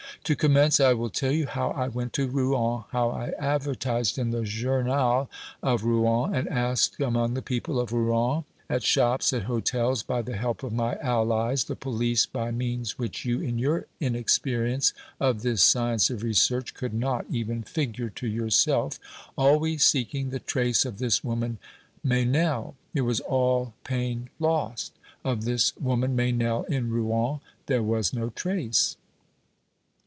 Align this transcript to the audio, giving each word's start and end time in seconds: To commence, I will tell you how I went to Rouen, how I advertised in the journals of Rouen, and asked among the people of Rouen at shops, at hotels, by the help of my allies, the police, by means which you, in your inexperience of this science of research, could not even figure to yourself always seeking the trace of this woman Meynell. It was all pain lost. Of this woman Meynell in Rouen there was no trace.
To 0.25 0.35
commence, 0.35 0.79
I 0.79 0.93
will 0.93 1.09
tell 1.09 1.31
you 1.31 1.47
how 1.47 1.71
I 1.71 1.87
went 1.87 2.13
to 2.13 2.27
Rouen, 2.27 2.83
how 2.91 3.09
I 3.09 3.31
advertised 3.39 4.19
in 4.19 4.29
the 4.29 4.43
journals 4.43 5.27
of 5.63 5.83
Rouen, 5.83 6.35
and 6.35 6.47
asked 6.47 6.99
among 7.01 7.33
the 7.33 7.41
people 7.41 7.79
of 7.79 7.91
Rouen 7.91 8.43
at 8.69 8.83
shops, 8.83 9.33
at 9.33 9.43
hotels, 9.43 10.03
by 10.03 10.21
the 10.21 10.37
help 10.37 10.61
of 10.61 10.73
my 10.73 10.95
allies, 10.97 11.63
the 11.63 11.75
police, 11.75 12.27
by 12.27 12.51
means 12.51 12.99
which 12.99 13.25
you, 13.25 13.41
in 13.41 13.57
your 13.57 13.87
inexperience 13.99 14.93
of 15.19 15.41
this 15.41 15.63
science 15.63 16.11
of 16.11 16.21
research, 16.21 16.75
could 16.75 16.93
not 16.93 17.25
even 17.31 17.63
figure 17.63 18.09
to 18.11 18.27
yourself 18.27 18.99
always 19.35 19.83
seeking 19.83 20.29
the 20.29 20.39
trace 20.39 20.85
of 20.85 20.99
this 20.99 21.23
woman 21.23 21.57
Meynell. 22.05 22.75
It 22.93 23.01
was 23.01 23.21
all 23.21 23.73
pain 23.83 24.29
lost. 24.39 24.93
Of 25.25 25.45
this 25.45 25.75
woman 25.77 26.15
Meynell 26.15 26.63
in 26.65 26.91
Rouen 26.91 27.39
there 27.65 27.81
was 27.83 28.13
no 28.13 28.29
trace. 28.29 28.97